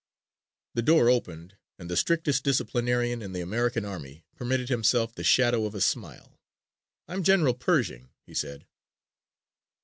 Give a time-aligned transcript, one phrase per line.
[0.73, 5.65] The door opened and the strictest disciplinarian in the American army permitted himself the shadow
[5.67, 6.39] of a smile.
[7.07, 8.65] "I'm General Pershing," he said.